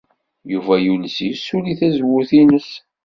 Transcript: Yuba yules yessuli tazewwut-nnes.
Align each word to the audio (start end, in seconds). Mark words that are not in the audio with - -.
Yuba 0.51 0.75
yules 0.83 1.17
yessuli 1.27 1.73
tazewwut-nnes. 1.79 2.69